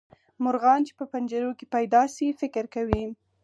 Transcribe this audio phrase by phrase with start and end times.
[0.43, 3.03] مرغان چې په پنجرو کې پیدا شي فکر کوي.